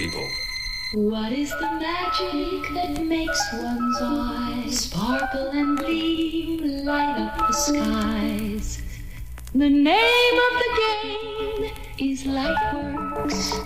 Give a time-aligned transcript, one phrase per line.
[0.00, 0.26] people.
[0.94, 8.80] What is the magic that makes one's eyes sparkle and gleam, light up the skies?
[9.54, 13.60] The name of the game is Lightworks.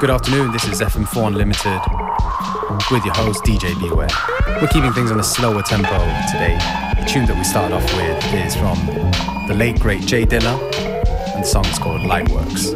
[0.00, 1.80] Good afternoon, this is FM4 Unlimited
[2.90, 4.08] with your host DJ Beware.
[4.62, 5.98] We're keeping things on a slower tempo
[6.30, 6.56] today.
[7.00, 8.76] The tune that we start off with is from
[9.48, 10.54] the late great Jay Dilla,
[11.34, 12.74] and the song is called Lightworks.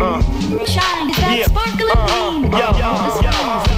[0.00, 0.20] Uh,
[0.66, 1.46] shine is that Yeah.
[1.46, 2.36] sparkle uh-huh.
[2.36, 3.71] and gleam.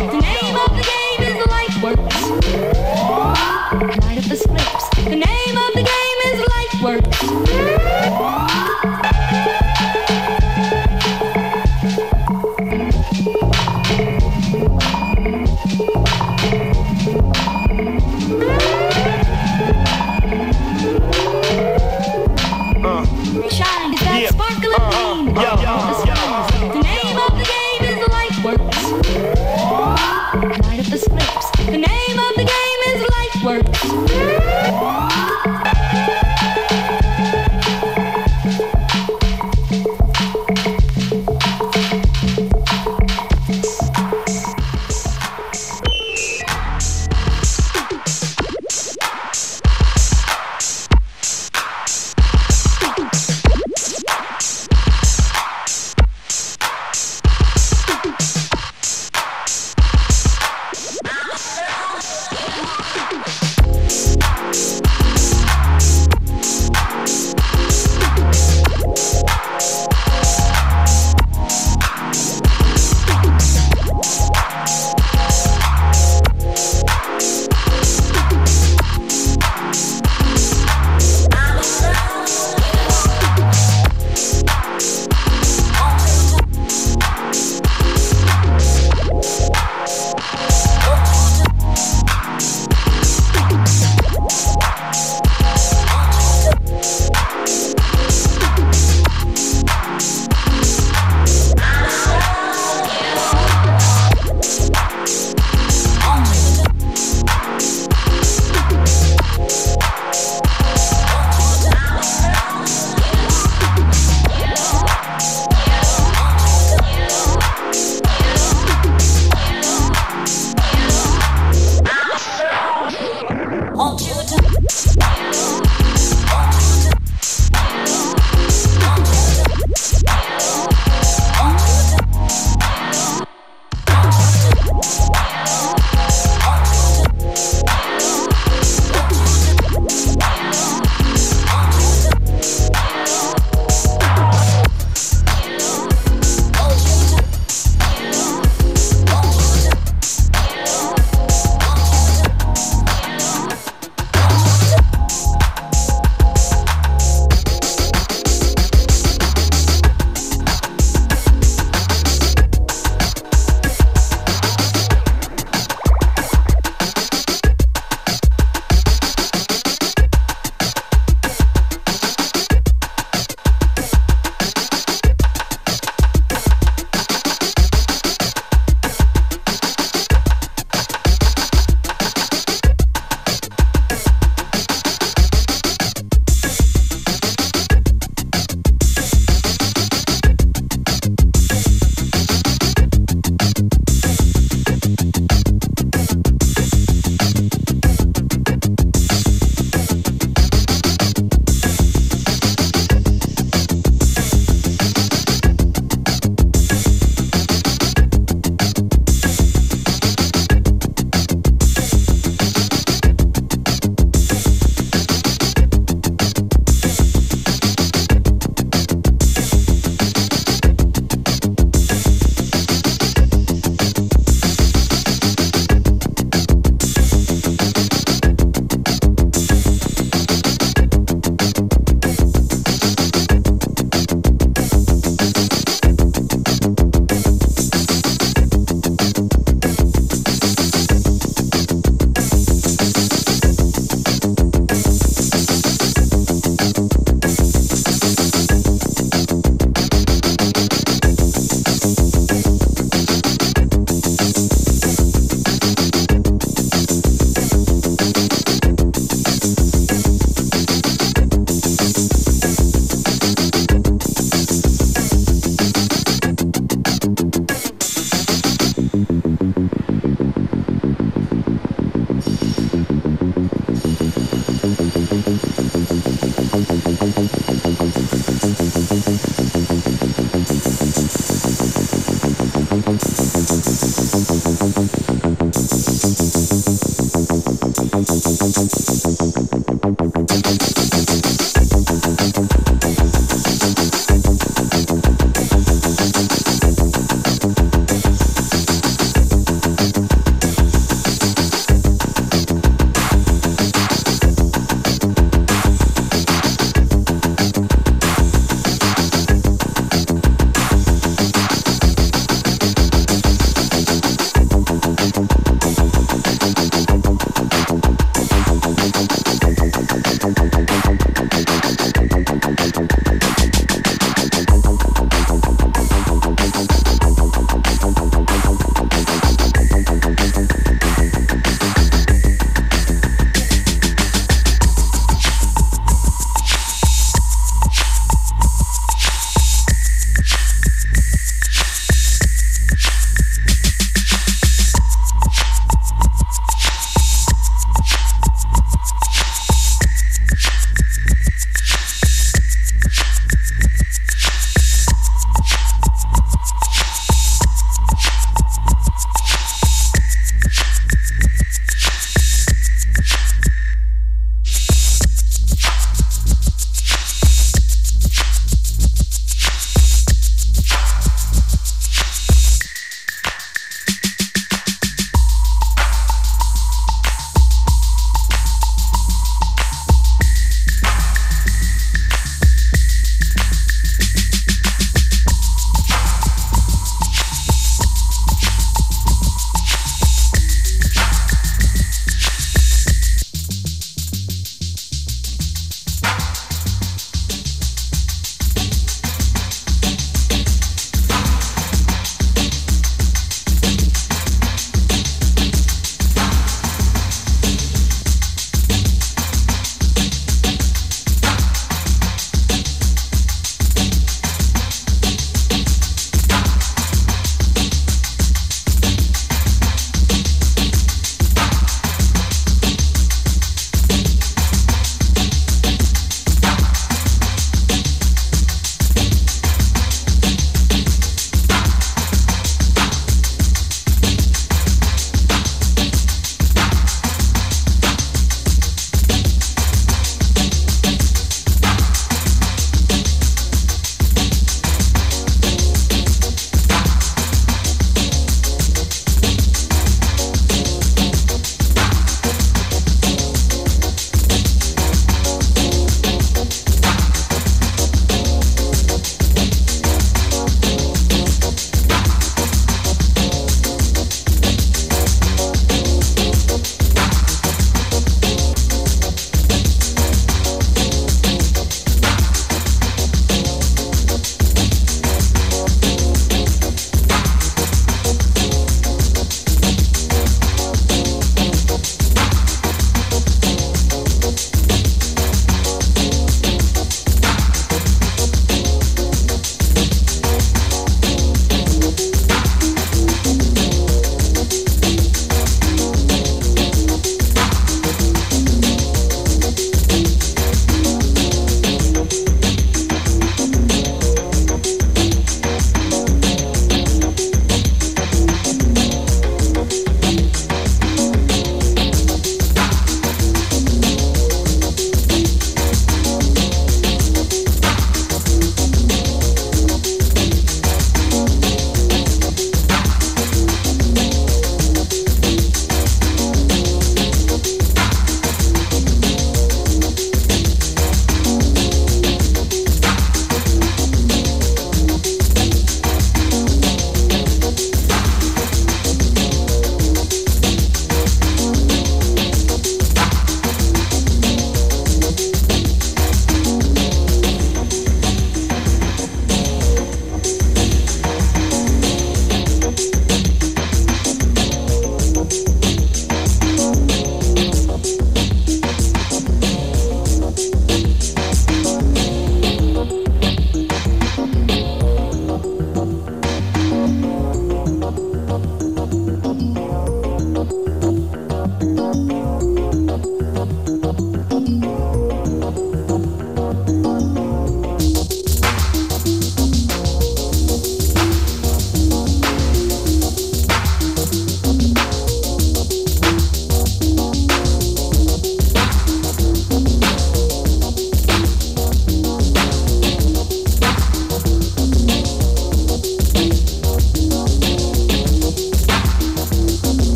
[30.73, 31.67] The.
[31.67, 34.34] The name of the game is Lightworks.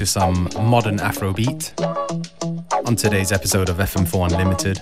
[0.00, 1.78] To some modern Afrobeat
[2.86, 4.80] on today's episode of FM4 Unlimited.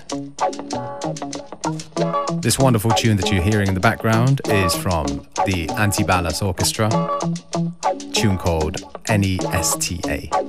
[2.41, 6.89] This wonderful tune that you're hearing in the background is from the Antibalas Orchestra,
[8.13, 8.77] tune called
[9.09, 10.48] NESTA.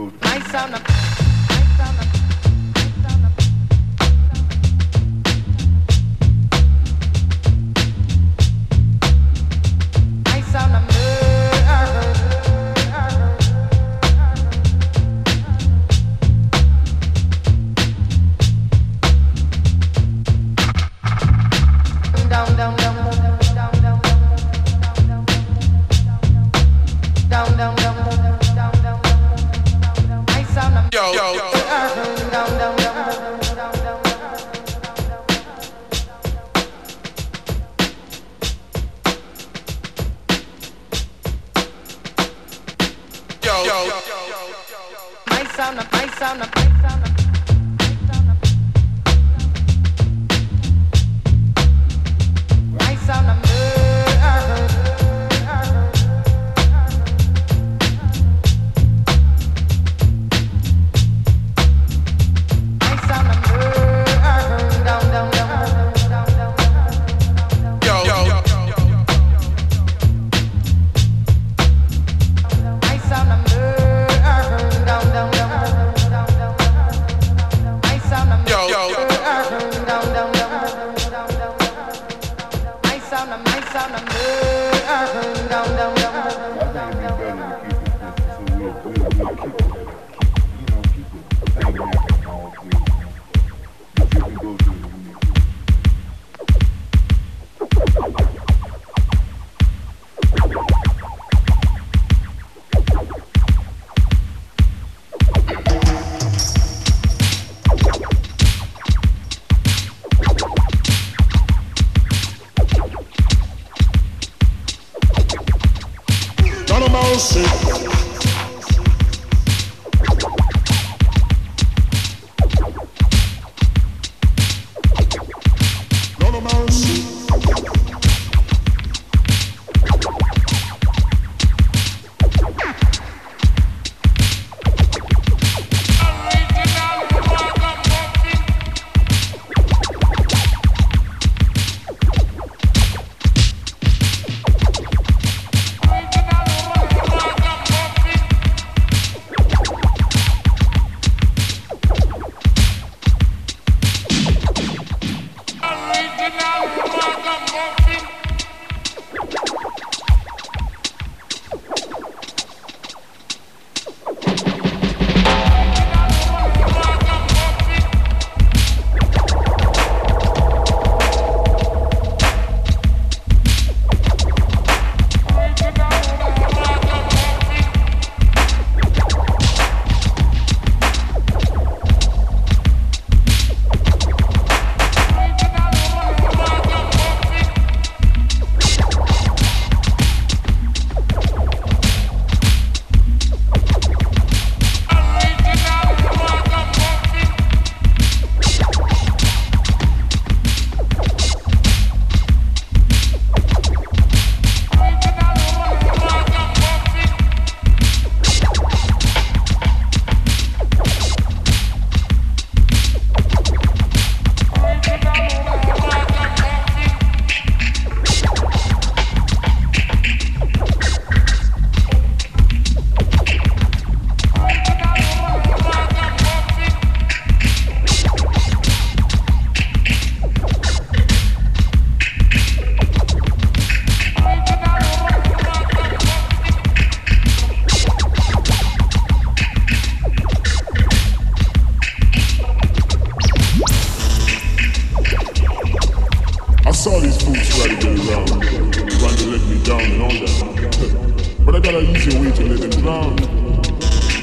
[247.49, 251.43] try to get around, trying to let me down and all that.
[251.45, 253.15] but I got an easy way to let them drown.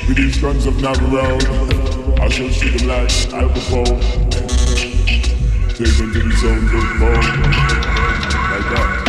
[0.07, 4.01] With these guns of Navarone, I shall shoot them like Al Capone.
[5.75, 7.13] Take them to the zone, good ball.
[8.51, 9.08] Like that.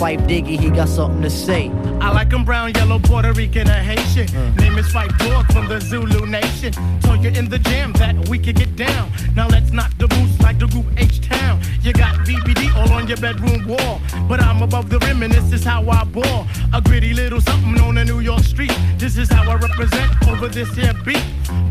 [0.00, 1.68] Fife Diggy, he got something to say.
[2.00, 4.34] I like him brown, yellow, Puerto Rican, or Haitian.
[4.34, 4.54] Uh.
[4.54, 6.72] Name is Fight Dog from the Zulu Nation.
[7.02, 9.12] Told you in the jam that we could get down.
[9.36, 11.60] Now let's knock the boots like the group H Town.
[11.82, 14.00] You got BBD all on your bedroom wall.
[14.26, 16.46] But I'm above the rim and this is how I ball.
[16.72, 18.72] A gritty little something on the New York street.
[18.96, 21.22] This is how I represent over this here beat.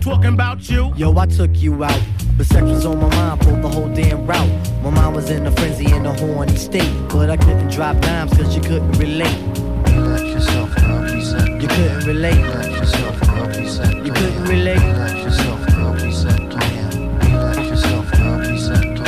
[0.01, 0.93] Talking about you.
[0.95, 1.99] Yo, I took you out.
[2.37, 4.68] But sex was on my mind for the whole damn route.
[4.89, 6.91] My mind was in a frenzy in a horny state.
[7.09, 9.37] But I couldn't drop dimes cause you couldn't relate
[9.85, 11.61] yourself up, he said.
[11.61, 12.41] You couldn't relate.
[12.41, 13.93] Relax yourself up, he said.
[13.93, 14.81] You couldn't relate.
[14.81, 16.39] Relax yourself up, he said.
[16.39, 18.99] Relax yourself up, he said.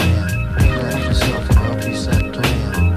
[0.61, 2.35] Relax yourself up, he said.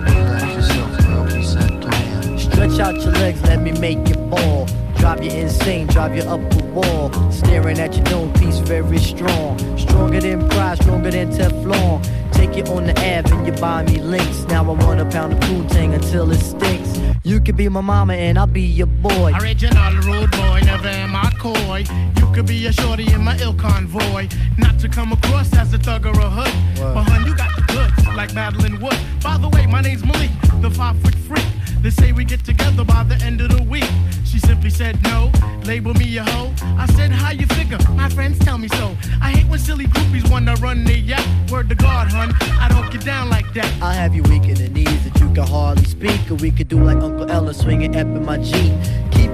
[0.04, 2.52] Relax yourself up, he said.
[2.52, 4.66] Stretch out your legs, let me make you ball.
[4.96, 7.10] Drive you insane, drive you up the wall.
[7.32, 9.58] Staring at your known piece, very strong.
[9.78, 12.04] Stronger than pride, stronger than Teflon.
[12.44, 14.44] Take you on the Ave and you buy me links.
[14.48, 17.00] Now I want a pound of Poontang until it stinks.
[17.22, 19.32] You could be my mama and I'll be your boy.
[19.40, 21.84] Original rude boy, never am I coy.
[22.18, 24.28] You could be a shorty in my ill convoy.
[24.58, 26.78] Not to come across as a thug or a hood.
[26.78, 26.94] What?
[26.94, 28.98] But hun, you got the goods, like Madeline Wood.
[29.22, 30.30] By the way, my name's Malik,
[30.60, 31.46] the five foot freak.
[31.84, 33.84] They say we get together by the end of the week.
[34.24, 35.30] She simply said no,
[35.64, 36.50] label me a hoe.
[36.78, 37.76] I said, how you figure?
[37.90, 38.96] My friends tell me so.
[39.20, 41.28] I hate when silly groupies wanna run their yacht.
[41.50, 43.70] Word to God, hun, I don't get down like that.
[43.82, 46.30] I'll have you weak in the knees that you can hardly speak.
[46.30, 48.72] Or we could do like Uncle Ella swinging up in my Jeep.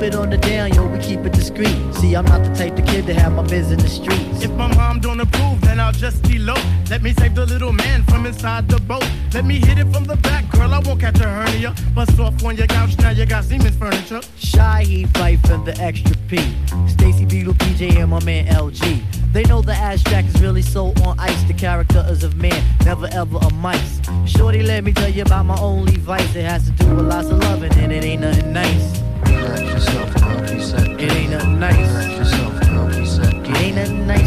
[0.00, 1.76] Keep it on the down, yo, we keep it discreet.
[1.96, 4.42] See, I'm not the type of kid to have my biz in the streets.
[4.42, 6.64] If my mom don't approve, then I'll just elope.
[6.88, 9.06] Let me save the little man from inside the boat.
[9.34, 11.74] Let me hit it from the back, girl, I won't catch a hernia.
[11.94, 14.22] Bust off on your couch, now you got Siemens furniture.
[14.38, 16.38] Shy, he fight for the extra P.
[16.88, 19.02] Stacy Beetle, PJ, and my man LG.
[19.34, 21.42] They know the abstract is really so on ice.
[21.42, 24.00] The character is of man, never ever a mice.
[24.24, 26.34] Shorty, let me tell you about my only vice.
[26.34, 29.09] It has to do with lots of loving, and it ain't nothing nice.
[29.52, 31.76] It ain't nothing nice.
[33.48, 34.19] It ain't nothing nice.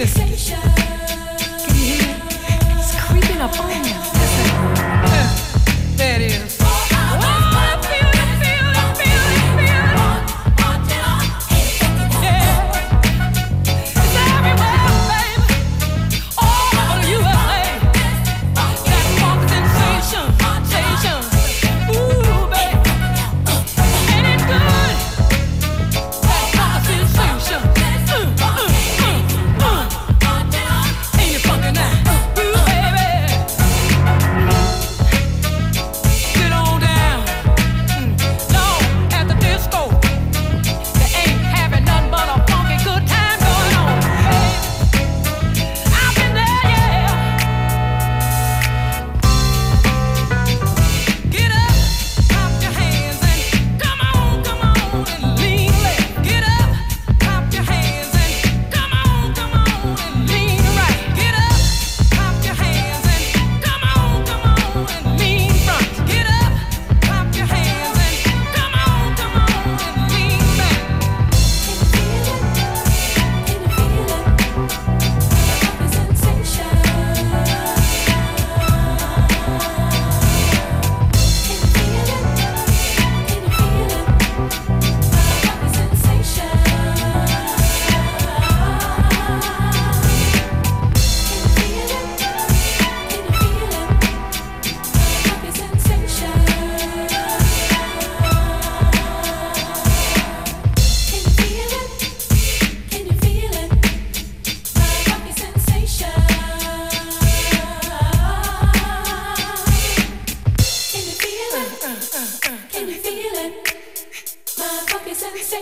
[0.00, 0.69] listen.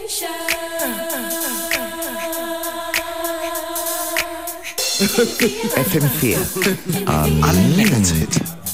[5.79, 6.39] FM4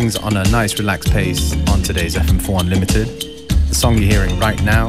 [0.00, 3.06] things on a nice relaxed pace on today's FM4 Unlimited.
[3.70, 4.88] The song you're hearing right now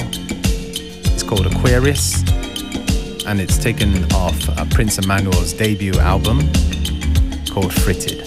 [1.15, 2.23] is called Aquarius
[3.25, 6.39] and it's taken off uh, Prince Emmanuel's debut album
[7.49, 8.26] called Fritted.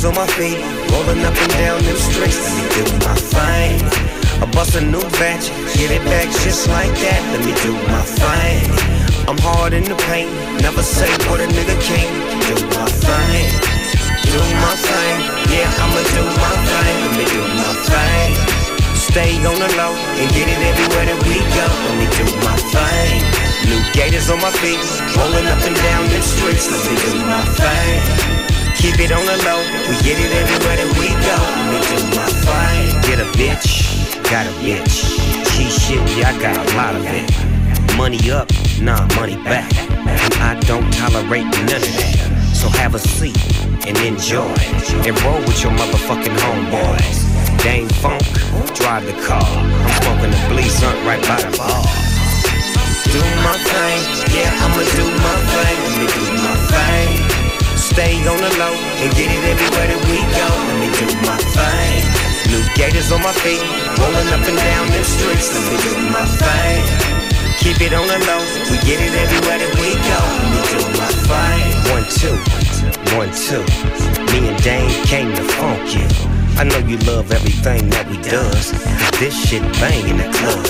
[0.00, 0.58] shoes on my feet,
[0.92, 2.38] rolling up and down them streets.
[2.40, 3.80] Let me do my thing.
[4.42, 7.20] I bust a new batch, get it back just like that.
[7.32, 8.70] Let me do my thing.
[9.28, 10.30] I'm hard in the paint,
[10.62, 12.12] never say what a nigga can't.
[12.48, 13.50] Do my thing,
[14.32, 15.18] do my thing.
[15.52, 16.96] Yeah, I'ma do my thing.
[17.04, 18.30] Let me do my thing.
[18.96, 21.66] Stay on the low and get it everywhere that we go.
[21.86, 23.20] Let me do my thing.
[23.68, 24.80] New gators on my feet,
[25.16, 26.70] rolling up and down them streets.
[26.70, 28.49] Let me do my thing
[28.80, 29.60] keep it on the low.
[29.88, 31.36] We get it everywhere that we go.
[31.36, 32.88] Let me do my thing.
[33.04, 33.84] Get a bitch,
[34.32, 35.04] got a bitch.
[35.52, 37.28] She shit, yeah, I got a lot of it.
[37.96, 38.48] Money up,
[38.80, 39.68] nah, money back.
[40.08, 42.56] And I don't tolerate none of that.
[42.56, 43.36] So have a seat
[43.84, 44.56] and enjoy.
[45.04, 47.28] And roll with your motherfucking homeboys.
[47.60, 48.24] Dame Funk,
[48.72, 49.44] drive the car.
[49.44, 51.84] I'm smoking a bleeze up right by the bar.
[53.12, 54.00] Do my thing,
[54.32, 55.76] yeah, I'ma do my thing.
[55.84, 57.39] Let me do my thing
[57.90, 60.46] stay on the low and get it everywhere that we go.
[60.46, 62.02] Let me do my thing.
[62.50, 63.62] New gators on my feet,
[63.98, 65.50] rolling up and down the streets.
[65.50, 66.82] Let me do my thing.
[67.58, 70.20] Keep it on the low, we get it everywhere that we go.
[70.38, 71.62] Let me do my thing.
[71.92, 72.36] One two,
[73.18, 73.64] one two.
[74.32, 76.06] Me and Dane came to funk you.
[76.58, 78.72] I know you love everything that we does.
[79.18, 80.66] This shit bang in the club.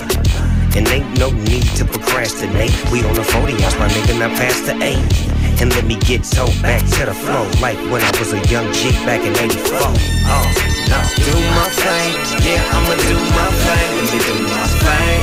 [0.77, 2.71] And ain't no need to procrastinate.
[2.93, 6.25] We on the 40 house, my nigga, not past the eight and let me get
[6.25, 9.77] towed back to the flow like when I was a young G back in 84.
[9.77, 10.47] Uh, oh,
[10.89, 10.99] no.
[11.21, 15.21] Do my thing, yeah, I'ma do my thing, let me do my thing.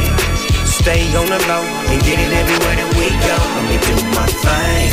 [0.70, 4.30] Stay on the low and get it everywhere that we go, let me do my
[4.46, 4.90] thing.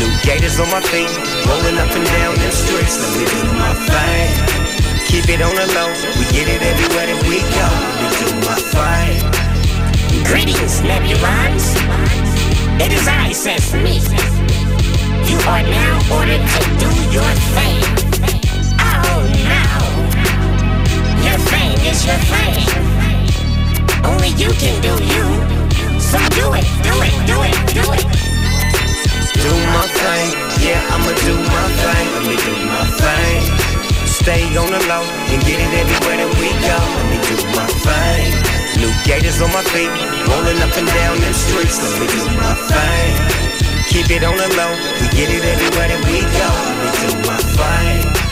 [0.00, 1.12] New gators on my feet,
[1.44, 4.32] rolling up and down streets, let me do my thing.
[5.12, 8.28] Keep it on the low, we get it everywhere that we go, let me do
[8.48, 9.20] my thing.
[10.24, 11.76] Greetings, Nebulons.
[12.80, 14.35] It is I, says me.
[15.26, 17.82] You are now ordered to do your thing.
[18.78, 19.18] Oh
[19.50, 19.64] no.
[21.26, 22.62] Your thing is your thing.
[24.06, 25.24] Only you can do you.
[25.98, 28.06] So do it, do it, do it, do it.
[29.42, 30.30] Do my thing,
[30.62, 32.06] yeah, I'ma do my thing.
[32.14, 33.42] Let me do my thing.
[34.06, 36.78] Stay on the low and get it everywhere that we go.
[36.78, 38.30] Let me do my thing.
[38.78, 39.90] New gators on my feet,
[40.30, 41.82] rolling up and down them streets.
[41.82, 43.45] Let me do my thing.
[43.96, 46.48] Keep it on the low, we get it everywhere that we go.
[47.00, 48.26] Do my thing.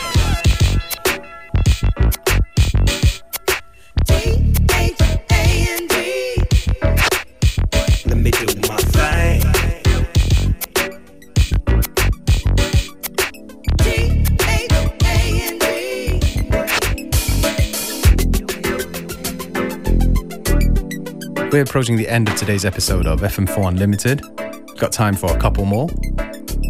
[21.51, 24.44] We're approaching the end of today's episode of FM4 Unlimited.
[24.77, 25.89] Got time for a couple more,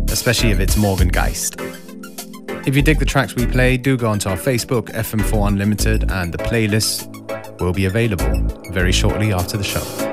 [0.10, 1.56] especially if it's Morgan Geist.
[2.68, 6.32] If you dig the tracks we play, do go onto our Facebook, FM4 Unlimited, and
[6.32, 7.10] the playlist
[7.60, 10.05] will be available very shortly after the show.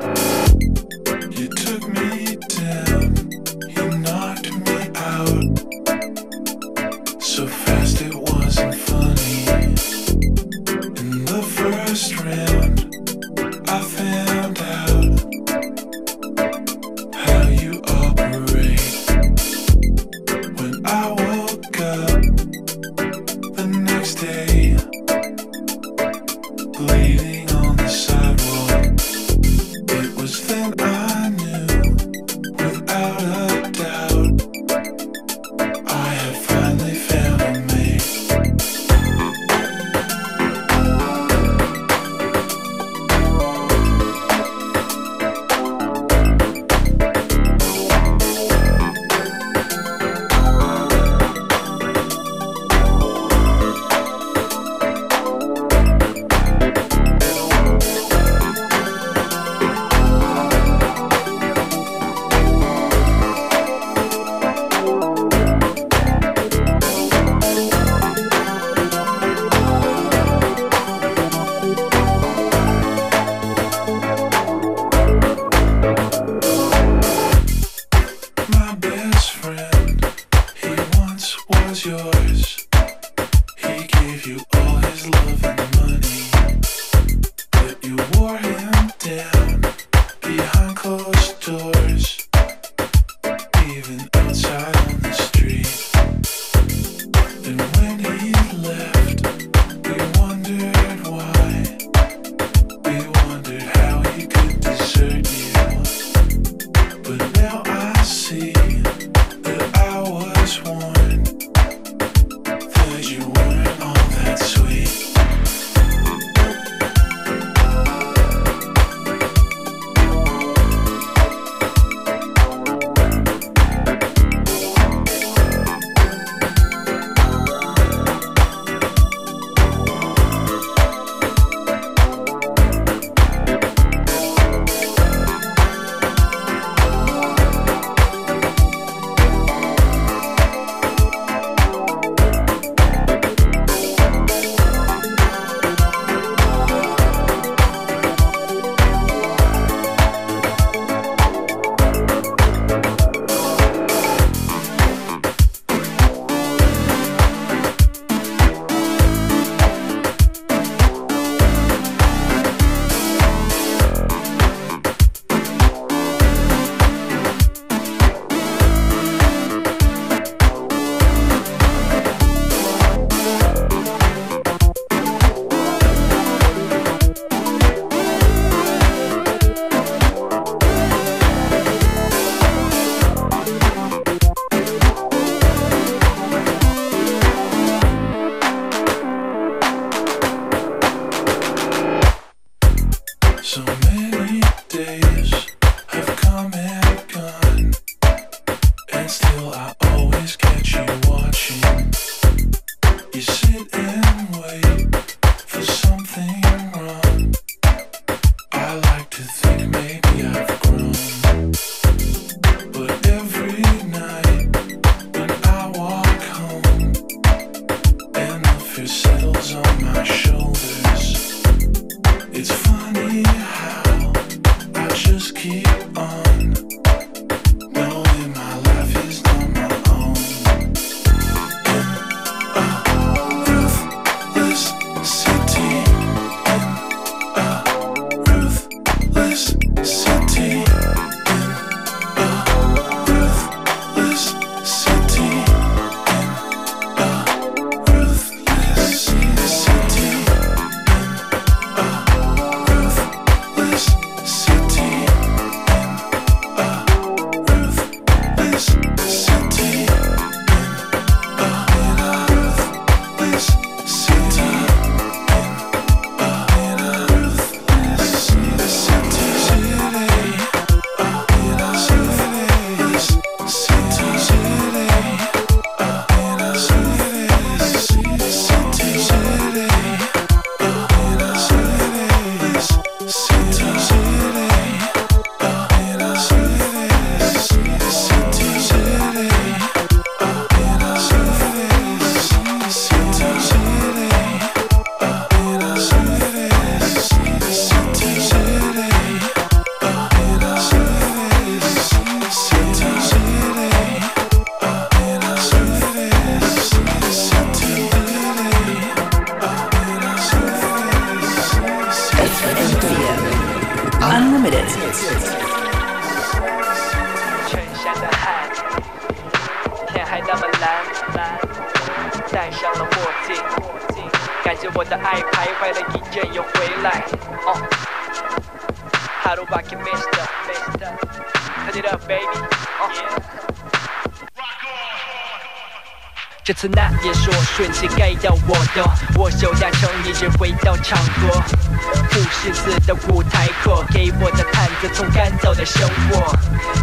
[239.84, 240.21] See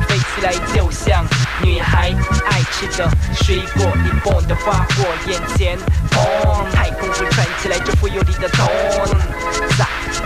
[0.07, 1.25] 飞起来就像
[1.61, 2.13] 女孩
[2.49, 5.77] 爱吃的水果，一蹦的花火眼前，
[6.11, 8.67] 砰，太空会传起来这富有你的痛。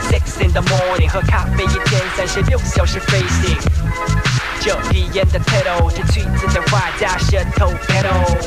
[0.09, 3.57] Six in the morning，喝咖啡一天三十六小时飞行，
[4.63, 8.39] 这鼻炎的 title，这句子的画加舌头 battle。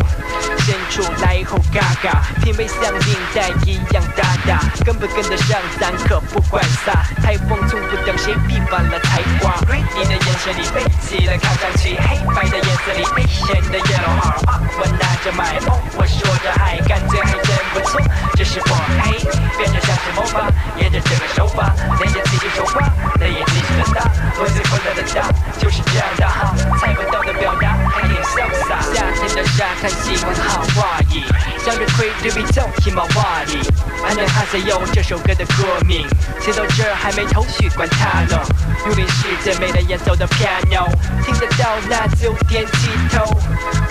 [0.64, 9.60] 伸出来后嘎嘎，品味像领带一样大大，跟不跟得上咱可不管撒，台风从不等谁批判了才华。
[9.94, 15.60] 你的眼神里飞起了看上去黑白的颜色里危险的 yellow heart，我拿着麦，
[15.96, 18.00] 我说着爱，感觉还真不错。
[18.34, 19.18] 这是我嘿，
[19.56, 20.48] 变得像是魔法，
[20.78, 22.80] 沿着这个手法，连着自己手法，
[23.20, 24.10] 泪也继续的大，
[24.40, 28.80] 我最快乐的大，就是这的哈，猜不到的表达，还挺潇洒。
[28.92, 31.22] 夏天的沙滩喜欢好话语，
[31.64, 33.61] 向日葵对比走起毛话里，
[34.04, 36.07] 还能哈塞有这首歌的歌名，
[36.40, 38.40] 写到这儿还没头绪，管他呢。
[38.84, 40.86] 如临世界没人演奏的 piano，
[41.24, 43.24] 听得到那就点起头。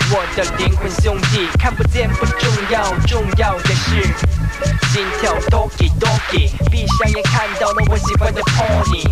[0.08, 4.06] 我的灵魂兄弟，看不见不重要，重要的是
[4.92, 9.06] 心跳 doki doki，闭上眼看到了我喜欢的 pony，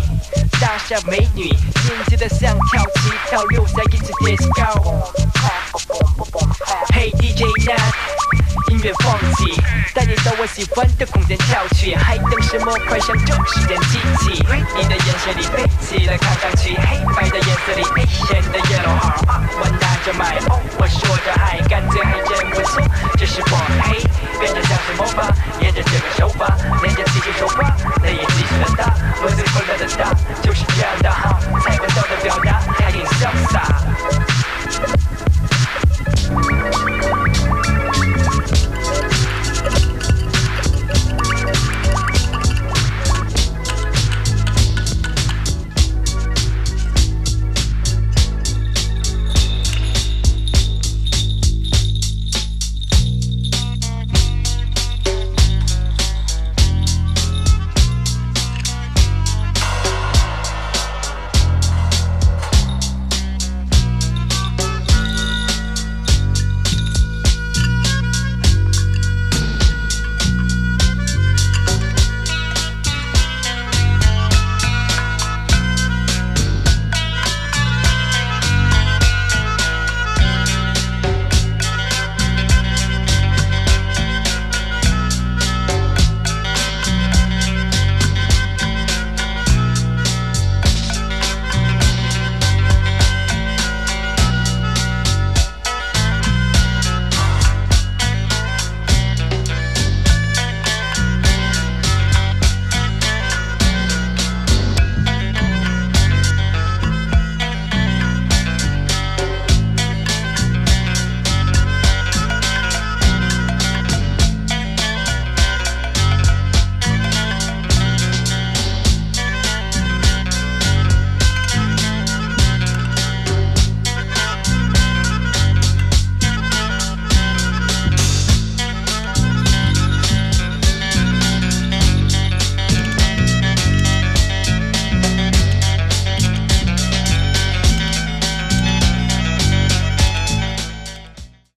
[0.59, 5.11] 大傻美女，静静的像跳起跳，留下一起 disco。
[6.93, 7.73] Hey DJ 呢
[8.69, 9.61] 音乐放起，
[9.93, 12.73] 带你到我喜欢的空间跳去，还等什么？
[12.87, 14.45] 快上这时间机器！
[14.75, 19.21] 你的眼神里飞起来看上去黑白的颜色里，A 线的 yellow heart，
[19.59, 20.37] 我拿着麦，
[20.77, 22.81] 我说着嗨，感觉还真不错，
[23.17, 24.01] 这是我嘿，
[24.39, 25.31] 变得像是魔法，
[25.61, 28.93] 沿着这个手法，连着几个说话，那也继续的大，
[29.23, 32.54] 我最后的大，就是这样的好，才会笑的表达。